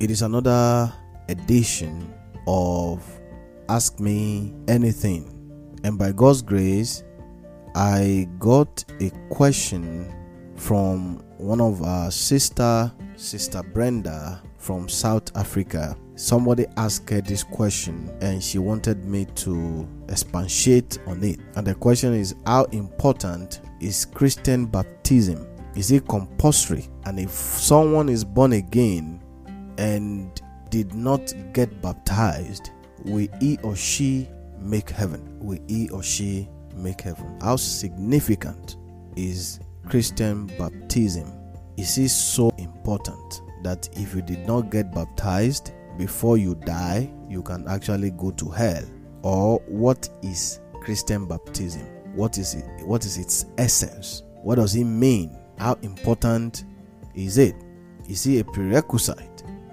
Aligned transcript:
It 0.00 0.12
is 0.12 0.22
another 0.22 0.92
edition 1.28 2.14
of 2.46 3.02
Ask 3.68 3.98
Me 3.98 4.54
Anything. 4.68 5.28
And 5.82 5.98
by 5.98 6.12
God's 6.12 6.40
grace, 6.40 7.02
I 7.74 8.28
got 8.38 8.84
a 9.00 9.10
question 9.28 10.14
from 10.54 11.16
one 11.38 11.60
of 11.60 11.82
our 11.82 12.12
sister, 12.12 12.92
Sister 13.16 13.60
Brenda 13.64 14.40
from 14.56 14.88
South 14.88 15.36
Africa. 15.36 15.96
Somebody 16.14 16.66
asked 16.76 17.10
her 17.10 17.20
this 17.20 17.42
question 17.42 18.16
and 18.20 18.40
she 18.40 18.60
wanted 18.60 19.04
me 19.04 19.24
to 19.34 19.88
expatiate 20.08 21.00
on 21.08 21.24
it. 21.24 21.40
And 21.56 21.66
the 21.66 21.74
question 21.74 22.14
is 22.14 22.36
How 22.46 22.64
important 22.66 23.62
is 23.80 24.04
Christian 24.04 24.66
baptism? 24.66 25.44
Is 25.74 25.90
it 25.90 26.06
compulsory? 26.06 26.86
And 27.04 27.18
if 27.18 27.30
someone 27.30 28.08
is 28.08 28.24
born 28.24 28.52
again 28.52 29.24
and 29.78 30.42
did 30.70 30.92
not 30.94 31.32
get 31.52 31.80
baptized, 31.80 32.70
will 33.04 33.28
he 33.40 33.58
or 33.62 33.74
she 33.74 34.28
make 34.60 34.90
heaven? 34.90 35.38
Will 35.38 35.58
he 35.68 35.88
or 35.90 36.02
she 36.02 36.48
make 36.74 37.00
heaven? 37.00 37.38
How 37.40 37.56
significant 37.56 38.76
is 39.16 39.60
Christian 39.88 40.46
baptism? 40.58 41.32
Is 41.76 41.96
it 41.96 42.10
so 42.10 42.50
important 42.58 43.40
that 43.62 43.88
if 43.96 44.14
you 44.14 44.22
did 44.22 44.46
not 44.46 44.70
get 44.70 44.92
baptized 44.92 45.72
before 45.96 46.36
you 46.36 46.54
die, 46.56 47.10
you 47.28 47.42
can 47.42 47.66
actually 47.68 48.10
go 48.10 48.30
to 48.32 48.50
hell? 48.50 48.84
Or 49.22 49.58
what 49.66 50.08
is 50.22 50.60
Christian 50.82 51.26
baptism? 51.26 51.82
What 52.14 52.38
is 52.38 52.54
it? 52.54 52.64
What 52.84 53.04
is 53.04 53.16
its 53.16 53.46
essence? 53.58 54.22
What 54.42 54.56
does 54.56 54.74
it 54.74 54.84
mean? 54.84 55.36
How 55.58 55.74
important 55.82 56.64
is 57.14 57.38
it? 57.38 57.54
Is 58.08 58.26
it 58.26 58.40
a 58.40 58.44
prerequisite 58.44 59.27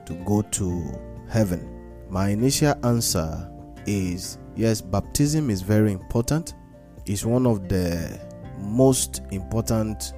to 0.06 0.14
go 0.26 0.42
to 0.42 1.00
heaven? 1.30 1.70
My 2.10 2.30
initial 2.30 2.76
answer 2.86 3.50
is 3.86 4.38
yes, 4.56 4.82
baptism 4.82 5.50
is 5.50 5.62
very 5.62 5.92
important. 5.92 6.56
It's 7.06 7.26
one 7.26 7.46
of 7.46 7.68
the 7.70 8.20
most 8.60 9.22
important 9.32 10.14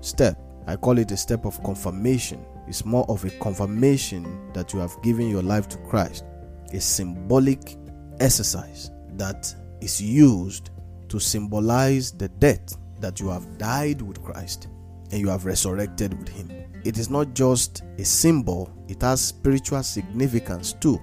step. 0.00 0.38
I 0.66 0.76
call 0.76 0.98
it 0.98 1.10
a 1.10 1.16
step 1.16 1.44
of 1.44 1.62
confirmation. 1.62 2.44
It's 2.66 2.84
more 2.84 3.04
of 3.08 3.24
a 3.24 3.30
confirmation 3.30 4.52
that 4.52 4.72
you 4.72 4.78
have 4.80 4.96
given 5.02 5.28
your 5.28 5.42
life 5.42 5.68
to 5.68 5.78
Christ. 5.78 6.24
A 6.72 6.80
symbolic 6.80 7.76
exercise 8.20 8.90
that 9.16 9.54
is 9.80 10.00
used 10.00 10.70
to 11.08 11.20
symbolize 11.20 12.12
the 12.12 12.28
death 12.28 12.76
that 13.00 13.20
you 13.20 13.28
have 13.28 13.58
died 13.58 14.00
with 14.00 14.22
Christ 14.22 14.68
and 15.14 15.22
you 15.22 15.28
have 15.28 15.44
resurrected 15.44 16.12
with 16.18 16.28
him. 16.28 16.50
It 16.82 16.98
is 16.98 17.08
not 17.08 17.34
just 17.34 17.84
a 17.98 18.04
symbol, 18.04 18.68
it 18.88 19.00
has 19.02 19.20
spiritual 19.20 19.84
significance 19.84 20.72
too, 20.72 21.00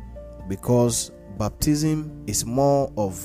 because 0.49 1.11
baptism 1.39 2.25
is 2.27 2.45
more 2.45 2.91
of 2.97 3.17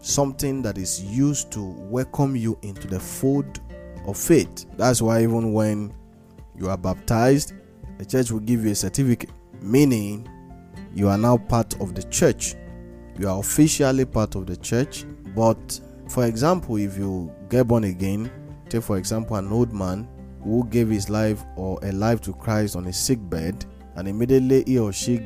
something 0.00 0.60
that 0.62 0.78
is 0.78 1.00
used 1.04 1.52
to 1.52 1.62
welcome 1.62 2.34
you 2.34 2.58
into 2.62 2.88
the 2.88 2.98
fold 2.98 3.60
of 4.04 4.18
faith. 4.18 4.66
That's 4.76 5.00
why, 5.00 5.22
even 5.22 5.52
when 5.52 5.94
you 6.58 6.68
are 6.68 6.76
baptized, 6.76 7.52
the 7.98 8.04
church 8.04 8.32
will 8.32 8.40
give 8.40 8.64
you 8.64 8.72
a 8.72 8.74
certificate, 8.74 9.30
meaning 9.60 10.28
you 10.92 11.08
are 11.08 11.18
now 11.18 11.36
part 11.36 11.80
of 11.80 11.94
the 11.94 12.02
church. 12.02 12.56
You 13.16 13.28
are 13.28 13.38
officially 13.38 14.06
part 14.06 14.34
of 14.34 14.46
the 14.46 14.56
church. 14.56 15.04
But 15.36 15.80
for 16.08 16.26
example, 16.26 16.78
if 16.78 16.98
you 16.98 17.32
get 17.48 17.68
born 17.68 17.84
again, 17.84 18.28
take 18.68 18.82
for 18.82 18.98
example 18.98 19.36
an 19.36 19.52
old 19.52 19.72
man 19.72 20.08
who 20.42 20.66
gave 20.68 20.88
his 20.88 21.08
life 21.08 21.44
or 21.56 21.78
a 21.82 21.92
life 21.92 22.20
to 22.22 22.32
Christ 22.32 22.76
on 22.76 22.86
a 22.86 22.92
sick 22.92 23.18
bed, 23.30 23.64
and 23.96 24.08
immediately 24.08 24.64
he 24.66 24.78
or 24.78 24.92
she 24.92 25.20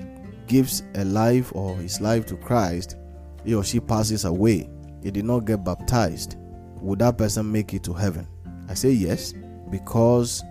gives 0.47 0.83
a 0.95 1.05
life 1.05 1.55
or 1.55 1.77
his 1.77 2.01
life 2.01 2.27
to 2.27 2.37
Christ, 2.37 2.97
he 3.45 3.55
or 3.55 3.65
she 3.65 3.81
passes 3.81 4.25
away. 4.25 4.69
He 5.03 5.11
did 5.11 5.25
not 5.25 5.45
get 5.45 5.65
baptized. 5.65 6.37
Would 6.81 6.99
that 6.99 7.19
person 7.19 7.51
make 7.51 7.75
it 7.75 7.83
to 7.85 7.93
heaven? 7.93 8.27
I 8.69 8.75
say 8.75 8.91
yes, 8.91 9.33
because 9.71 10.43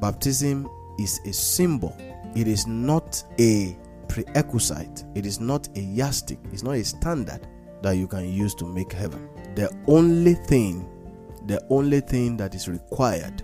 baptism 0.00 0.68
is 0.98 1.20
a 1.26 1.32
symbol. 1.32 1.96
It 2.34 2.46
is 2.46 2.66
not 2.66 3.22
a 3.38 3.76
prerequisite. 4.08 5.04
It 5.14 5.26
is 5.26 5.40
not 5.40 5.68
a 5.76 5.80
yardstick. 5.80 6.38
It's 6.52 6.62
not 6.62 6.72
a 6.72 6.84
standard 6.84 7.46
that 7.82 7.92
you 7.92 8.06
can 8.06 8.30
use 8.32 8.54
to 8.56 8.66
make 8.66 8.92
heaven. 8.92 9.28
The 9.54 9.70
only 9.86 10.34
thing, 10.34 10.88
the 11.46 11.64
only 11.70 12.00
thing 12.00 12.36
that 12.36 12.54
is 12.54 12.68
required 12.68 13.42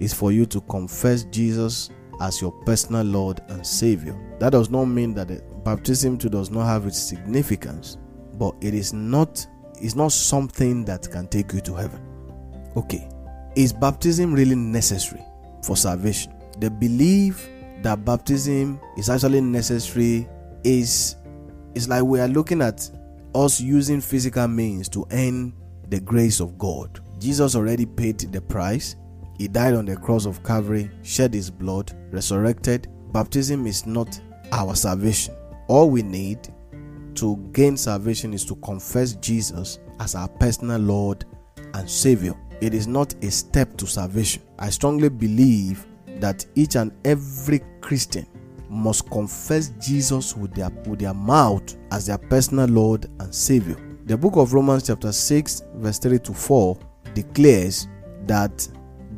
is 0.00 0.12
for 0.12 0.32
you 0.32 0.46
to 0.46 0.60
confess 0.62 1.24
Jesus 1.24 1.90
as 2.20 2.40
your 2.40 2.52
personal 2.64 3.04
Lord 3.04 3.40
and 3.48 3.64
Savior. 3.64 4.18
That 4.40 4.50
does 4.50 4.70
not 4.70 4.86
mean 4.86 5.14
that 5.14 5.28
the 5.28 5.42
baptism 5.64 6.18
too 6.18 6.28
does 6.28 6.50
not 6.50 6.64
have 6.66 6.86
its 6.86 6.98
significance, 6.98 7.98
but 8.34 8.54
it 8.60 8.74
is 8.74 8.92
not 8.92 9.46
it's 9.80 9.94
not 9.94 10.12
something 10.12 10.84
that 10.84 11.10
can 11.10 11.26
take 11.28 11.52
you 11.52 11.60
to 11.62 11.74
heaven. 11.74 12.02
Okay, 12.76 13.08
is 13.56 13.72
baptism 13.72 14.32
really 14.32 14.54
necessary 14.54 15.22
for 15.62 15.76
salvation? 15.76 16.34
The 16.58 16.70
belief 16.70 17.48
that 17.82 18.04
baptism 18.04 18.80
is 18.96 19.08
actually 19.08 19.40
necessary 19.40 20.28
is 20.64 21.16
is 21.74 21.88
like 21.88 22.02
we 22.02 22.20
are 22.20 22.28
looking 22.28 22.60
at 22.60 22.90
us 23.34 23.60
using 23.60 24.00
physical 24.00 24.48
means 24.48 24.88
to 24.90 25.06
earn 25.12 25.52
the 25.88 26.00
grace 26.00 26.40
of 26.40 26.58
God. 26.58 27.00
Jesus 27.18 27.54
already 27.54 27.86
paid 27.86 28.18
the 28.18 28.40
price. 28.40 28.96
He 29.40 29.48
died 29.48 29.72
on 29.72 29.86
the 29.86 29.96
cross 29.96 30.26
of 30.26 30.44
Calvary, 30.44 30.90
shed 31.02 31.32
his 31.32 31.50
blood, 31.50 31.96
resurrected. 32.12 32.88
Baptism 33.10 33.66
is 33.66 33.86
not 33.86 34.20
our 34.52 34.74
salvation. 34.74 35.34
All 35.66 35.88
we 35.88 36.02
need 36.02 36.52
to 37.14 37.38
gain 37.52 37.78
salvation 37.78 38.34
is 38.34 38.44
to 38.44 38.56
confess 38.56 39.14
Jesus 39.14 39.78
as 39.98 40.14
our 40.14 40.28
personal 40.28 40.78
Lord 40.78 41.24
and 41.72 41.88
Savior. 41.88 42.34
It 42.60 42.74
is 42.74 42.86
not 42.86 43.14
a 43.24 43.30
step 43.30 43.78
to 43.78 43.86
salvation. 43.86 44.42
I 44.58 44.68
strongly 44.68 45.08
believe 45.08 45.86
that 46.18 46.44
each 46.54 46.76
and 46.76 46.92
every 47.06 47.62
Christian 47.80 48.26
must 48.68 49.10
confess 49.10 49.70
Jesus 49.80 50.36
with 50.36 50.52
their, 50.52 50.68
with 50.84 50.98
their 50.98 51.14
mouth 51.14 51.78
as 51.92 52.08
their 52.08 52.18
personal 52.18 52.68
Lord 52.68 53.06
and 53.20 53.34
Savior. 53.34 53.78
The 54.04 54.18
book 54.18 54.36
of 54.36 54.52
Romans, 54.52 54.86
chapter 54.88 55.12
6, 55.12 55.62
verse 55.76 55.98
3 55.98 56.18
to 56.18 56.34
4, 56.34 56.78
declares 57.14 57.88
that 58.26 58.68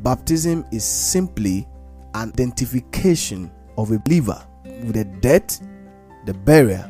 baptism 0.03 0.65
is 0.73 0.85
simply 0.85 1.67
an 2.15 2.29
identification 2.29 3.51
of 3.79 3.91
a 3.93 3.99
believer 3.99 4.45
with 4.65 4.95
the 4.95 5.05
death, 5.21 5.61
the 6.27 6.35
burial, 6.35 6.85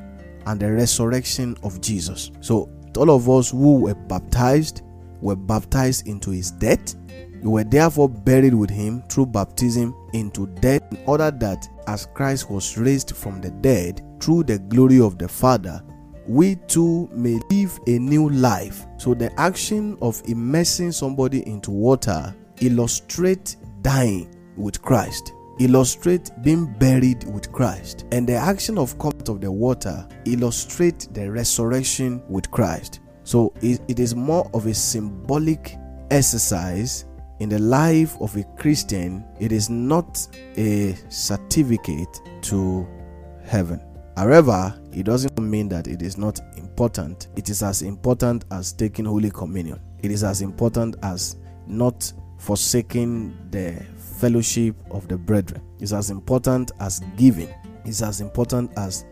and 0.47 0.61
the 0.61 0.73
resurrection 0.73 1.57
of 1.63 1.81
Jesus. 1.81 2.31
So, 2.41 2.69
all 2.97 3.11
of 3.11 3.29
us 3.31 3.51
who 3.51 3.83
were 3.83 3.95
baptized 3.95 4.83
were 5.21 5.37
baptized 5.37 6.07
into 6.07 6.31
his 6.31 6.51
death. 6.51 6.97
We 7.41 7.49
were 7.49 7.65
therefore 7.65 8.09
buried 8.09 8.55
with 8.55 8.71
him 8.71 9.03
through 9.09 9.27
baptism 9.27 9.95
into 10.13 10.47
death, 10.61 10.83
in 10.91 10.99
order 11.07 11.31
that 11.31 11.69
as 11.87 12.07
Christ 12.07 12.51
was 12.51 12.77
raised 12.77 13.17
from 13.17 13.41
the 13.41 13.51
dead 13.51 14.03
through 14.21 14.45
the 14.45 14.59
glory 14.59 15.01
of 15.01 15.19
the 15.19 15.29
Father, 15.29 15.83
we 16.27 16.57
too 16.69 17.09
may 17.13 17.41
live 17.51 17.79
a 17.87 17.99
new 17.99 18.29
life. 18.31 18.87
So, 18.99 19.15
the 19.15 19.33
action 19.41 19.97
of 20.03 20.21
immersing 20.27 20.93
somebody 20.93 21.47
into 21.49 21.71
water 21.71 22.35
illustrate 22.63 23.57
dying 23.83 24.35
with 24.57 24.81
Christ, 24.81 25.33
illustrate 25.61 26.31
being 26.43 26.67
buried 26.79 27.25
with 27.25 27.51
Christ, 27.53 28.07
and 28.13 28.27
the 28.27 28.35
action 28.35 28.79
of 28.79 28.99
coming 28.99 29.29
of 29.29 29.41
the 29.41 29.51
water 29.51 30.07
illustrate 30.25 31.09
the 31.13 31.31
resurrection 31.31 32.23
with 32.29 32.51
Christ. 32.51 33.01
So 33.25 33.53
it, 33.61 33.81
it 33.89 34.01
is 34.01 34.15
more 34.15 34.51
of 34.55 34.67
a 34.67 34.75
symbolic 34.75 35.77
exercise 36.11 37.05
in 37.41 37.49
the 37.49 37.59
life 37.59 38.17
of 38.21 38.37
a 38.37 38.45
Christian. 38.57 39.25
It 39.41 39.53
is 39.53 39.69
not 39.71 40.27
a 40.57 40.95
certificate 41.09 42.21
to 42.43 42.87
heaven. 43.45 43.81
However, 44.17 44.79
it 44.93 45.05
doesn't 45.05 45.39
mean 45.39 45.69
that 45.71 45.89
it 45.89 46.03
is 46.03 46.19
not 46.19 46.41
important. 46.57 47.29
It 47.37 47.49
is 47.49 47.63
as 47.63 47.83
important 47.83 48.45
as 48.51 48.73
taking 48.73 49.07
Holy 49.07 49.31
Communion. 49.31 49.81
It 50.03 50.11
is 50.11 50.23
as 50.23 50.43
important 50.43 50.97
as 51.03 51.37
not 51.67 52.13
forsaking 52.43 53.37
the 53.51 53.87
fellowship 53.97 54.75
of 54.91 55.07
the 55.07 55.17
brethren. 55.17 55.63
It's 55.79 55.93
as 55.93 56.11
important 56.11 56.73
as 56.81 57.01
giving. 57.17 57.49
is 57.85 58.03
as 58.03 58.21
important 58.21 58.73
as 58.77 59.05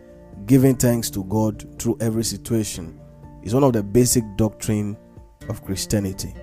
giving 0.45 0.75
thanks 0.75 1.09
to 1.11 1.23
God 1.25 1.65
through 1.79 1.97
every 2.01 2.25
situation. 2.25 2.99
It's 3.41 3.53
one 3.53 3.63
of 3.63 3.71
the 3.71 3.83
basic 3.83 4.23
doctrine 4.35 4.97
of 5.47 5.63
Christianity. 5.63 6.33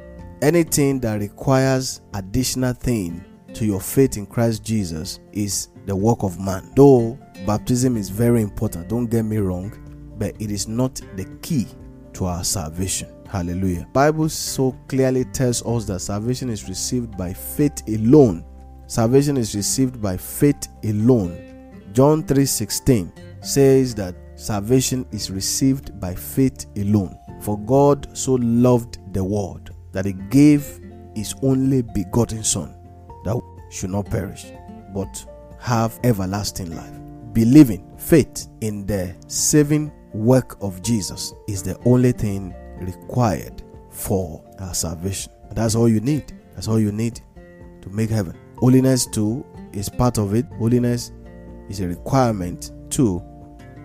Anything 0.41 0.99
that 1.01 1.21
requires 1.21 2.01
additional 2.15 2.73
thing 2.73 3.23
to 3.53 3.67
your 3.67 3.81
faith 3.81 4.17
in 4.17 4.25
Christ 4.25 4.65
Jesus 4.65 5.21
is 5.33 5.69
the 5.85 5.95
work 5.95 6.23
of 6.23 6.41
man. 6.41 6.73
Though 6.75 7.19
baptism 7.47 7.99
is 7.99 8.09
very 8.09 8.41
important, 8.41 8.89
don't 8.89 9.07
get 9.07 9.25
me 9.25 9.37
wrong, 9.39 9.73
but 10.17 10.35
it 10.41 10.51
is 10.51 10.69
not 10.69 11.03
the 11.17 11.27
key 11.43 11.67
to 12.15 12.27
our 12.27 12.45
salvation. 12.45 13.09
Hallelujah. 13.29 13.87
Bible 13.93 14.29
so 14.29 14.75
clearly 14.89 15.25
tells 15.27 15.65
us 15.67 15.85
that 15.87 16.01
salvation 16.01 16.49
is 16.49 16.69
received 16.69 17.17
by 17.17 17.33
faith 17.33 17.83
alone. 17.89 18.45
Salvation 18.87 19.37
is 19.37 19.55
received 19.55 20.01
by 20.01 20.17
faith 20.17 20.69
alone. 20.85 21.37
John 21.93 22.23
3:16 22.23 23.13
says 23.43 23.95
that 23.97 24.15
salvation 24.37 25.05
is 25.13 25.31
received 25.31 26.01
by 26.01 26.15
faith 26.15 26.67
alone. 26.77 27.17
For 27.41 27.59
God 27.59 28.09
so 28.17 28.35
loved 28.35 28.99
the 29.13 29.23
world 29.23 29.71
that 29.93 30.07
he 30.07 30.15
gave 30.31 30.81
his 31.15 31.35
only 31.43 31.83
begotten 31.83 32.43
son 32.43 32.75
that 33.25 33.41
should 33.71 33.91
not 33.91 34.07
perish 34.07 34.47
but 34.95 35.25
have 35.61 35.99
everlasting 36.05 36.75
life. 36.75 36.95
Believing 37.33 37.85
faith 37.99 38.49
in 38.61 38.87
the 38.87 39.15
saving 39.27 39.93
work 40.13 40.57
of 40.63 40.83
Jesus 40.83 41.35
is 41.47 41.63
the 41.63 41.79
only 41.85 42.13
thing 42.13 42.55
required 42.81 43.63
for 43.91 44.45
our 44.61 44.75
salvation. 44.75 45.33
That's 45.53 45.75
all 45.75 45.89
you 45.89 46.01
need. 46.01 46.33
That's 46.55 46.69
all 46.69 46.81
you 46.81 46.93
need 46.93 47.21
to 47.83 47.89
make 47.91 48.11
heaven. 48.11 48.37
Holiness 48.57 49.07
too 49.07 49.45
is 49.73 49.89
part 49.89 50.19
of 50.19 50.35
it. 50.35 50.47
Holiness 50.59 51.13
is 51.69 51.81
a 51.81 51.89
requirement 51.89 52.73
too. 52.91 53.23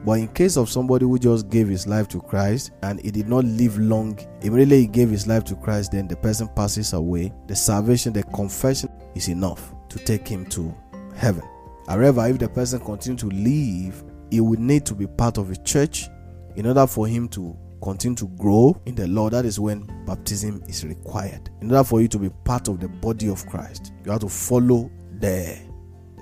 But 0.05 0.19
in 0.19 0.27
case 0.29 0.57
of 0.57 0.69
somebody 0.69 1.05
who 1.05 1.17
just 1.17 1.49
gave 1.49 1.69
his 1.69 1.87
life 1.87 2.09
to 2.09 2.19
Christ 2.19 2.71
and 2.81 2.99
he 2.99 3.09
did 3.09 3.29
not 3.29 3.45
live 3.45 3.77
long, 3.79 4.19
immediately 4.41 4.81
he 4.81 4.87
gave 4.87 5.09
his 5.09 5.27
life 5.27 5.45
to 5.45 5.55
Christ, 5.55 5.93
then 5.93 6.09
the 6.09 6.15
person 6.17 6.49
passes 6.49 6.91
away. 6.91 7.31
The 7.47 7.55
salvation, 7.55 8.11
the 8.11 8.23
confession 8.23 8.89
is 9.15 9.29
enough 9.29 9.73
to 9.89 9.99
take 9.99 10.27
him 10.27 10.45
to 10.47 10.75
heaven. 11.15 11.43
However, 11.87 12.27
if 12.27 12.37
the 12.37 12.49
person 12.49 12.81
continues 12.81 13.21
to 13.21 13.29
live, 13.29 14.03
he 14.33 14.41
would 14.41 14.59
need 14.59 14.83
to 14.83 14.95
be 14.95 15.05
part 15.05 15.37
of 15.37 15.51
a 15.51 15.55
church 15.57 16.09
in 16.55 16.65
order 16.65 16.87
for 16.87 17.07
him 17.07 17.29
to 17.29 17.55
continue 17.83 18.15
to 18.15 18.25
grow 18.29 18.81
in 18.87 18.95
the 18.95 19.07
Lord, 19.07 19.33
that 19.33 19.45
is 19.45 19.59
when 19.59 19.87
baptism 20.07 20.63
is 20.67 20.83
required. 20.83 21.51
In 21.61 21.69
order 21.69 21.83
for 21.83 22.01
you 22.01 22.07
to 22.07 22.17
be 22.17 22.31
part 22.43 22.67
of 22.67 22.79
the 22.79 22.87
body 22.87 23.29
of 23.29 23.45
Christ, 23.45 23.93
you 24.03 24.11
have 24.11 24.21
to 24.21 24.29
follow 24.29 24.89
the 25.19 25.59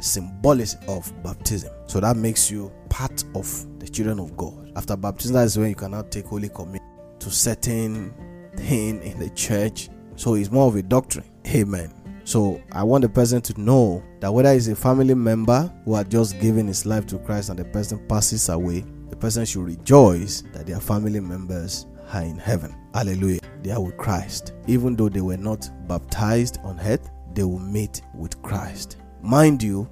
symbolism 0.02 0.82
of 0.90 1.10
baptism. 1.24 1.72
So 1.88 2.02
that 2.02 2.18
makes 2.18 2.52
you 2.52 2.70
part 2.90 3.24
of 3.34 3.80
the 3.80 3.88
children 3.88 4.20
of 4.20 4.36
God. 4.36 4.74
After 4.76 4.98
baptism, 4.98 5.36
that 5.36 5.46
is 5.46 5.58
when 5.58 5.70
you 5.70 5.76
cannot 5.76 6.12
take 6.12 6.26
Holy 6.26 6.50
Communion 6.50 6.84
to 7.20 7.32
certain 7.32 8.14
thing 8.58 9.02
in 9.04 9.20
the 9.20 9.30
church. 9.30 9.88
So 10.18 10.34
it's 10.34 10.52
more 10.52 10.68
of 10.68 10.76
a 10.76 10.84
doctrine. 10.84 11.32
Amen. 11.48 11.94
So 12.24 12.62
I 12.72 12.84
want 12.84 13.02
the 13.02 13.10
person 13.10 13.42
to 13.42 13.60
know 13.60 14.04
that 14.20 14.34
whether 14.34 14.52
it's 14.52 14.68
a 14.68 14.76
family 14.76 15.16
member 15.16 15.72
who 15.86 15.96
had 15.96 16.10
just 16.10 16.40
given 16.40 16.68
his 16.68 16.86
life 16.86 17.06
to 17.08 17.18
Christ 17.20 17.50
and 17.50 17.60
the 17.60 17.66
person 17.66 18.06
passes 18.08 18.50
away, 18.50 18.86
the 19.10 19.16
person 19.16 19.46
should 19.46 19.64
rejoice 19.66 20.44
that 20.54 20.66
their 20.66 20.80
family 20.80 21.20
members 21.20 21.88
are 22.14 22.22
in 22.22 22.38
heaven. 22.38 22.76
Hallelujah. 22.94 23.40
They 23.64 23.72
are 23.72 23.82
with 23.82 23.98
Christ. 23.98 24.54
Even 24.68 24.96
though 24.96 25.10
they 25.10 25.22
were 25.22 25.38
not 25.38 25.70
baptized 25.88 26.60
on 26.64 26.80
earth, 26.82 27.10
they 27.34 27.44
will 27.44 27.60
meet 27.60 28.02
with 28.14 28.42
Christ. 28.42 28.98
Mind 29.22 29.62
you, 29.64 29.90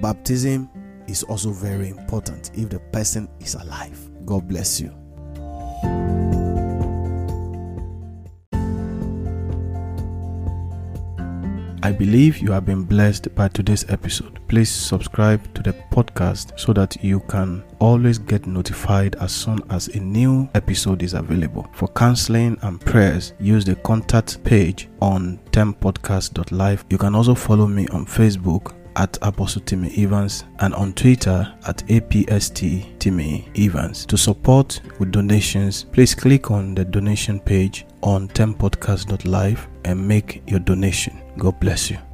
baptism 0.00 0.68
is 1.06 1.22
also 1.24 1.50
very 1.50 1.88
important 1.88 2.50
if 2.54 2.68
the 2.68 2.78
person 2.78 3.28
is 3.40 3.54
alive. 3.54 3.98
God 4.24 4.48
bless 4.48 4.80
you. 4.80 4.94
I 11.90 11.92
believe 11.92 12.38
you 12.38 12.52
have 12.52 12.66
been 12.66 12.84
blessed 12.84 13.34
by 13.34 13.48
today's 13.48 13.84
episode. 13.90 14.38
Please 14.46 14.70
subscribe 14.70 15.52
to 15.54 15.60
the 15.60 15.72
podcast 15.90 16.56
so 16.56 16.72
that 16.72 17.02
you 17.02 17.18
can 17.18 17.64
always 17.80 18.16
get 18.16 18.46
notified 18.46 19.16
as 19.16 19.32
soon 19.32 19.58
as 19.70 19.88
a 19.88 19.98
new 19.98 20.48
episode 20.54 21.02
is 21.02 21.14
available. 21.14 21.68
For 21.72 21.88
counseling 21.88 22.56
and 22.62 22.80
prayers, 22.80 23.32
use 23.40 23.64
the 23.64 23.74
contact 23.74 24.44
page 24.44 24.88
on 25.02 25.40
tempodcast.live. 25.50 26.84
You 26.90 26.96
can 26.96 27.16
also 27.16 27.34
follow 27.34 27.66
me 27.66 27.88
on 27.88 28.06
Facebook 28.06 28.76
at 28.94 29.18
Apostle 29.22 29.62
Timmy 29.62 29.92
Evans 29.96 30.44
and 30.60 30.74
on 30.74 30.92
Twitter 30.92 31.52
at 31.66 31.78
APST 31.88 32.98
Timmy 33.00 33.48
Evans. 33.56 34.06
To 34.06 34.16
support 34.16 34.80
with 35.00 35.10
donations, 35.10 35.84
please 35.84 36.14
click 36.14 36.52
on 36.52 36.74
the 36.76 36.84
donation 36.84 37.40
page 37.40 37.84
on 38.02 38.28
tempodcast.live 38.28 39.66
and 39.84 40.06
make 40.06 40.42
your 40.46 40.60
donation. 40.60 41.20
God 41.40 41.58
bless 41.58 41.90
you. 41.90 42.09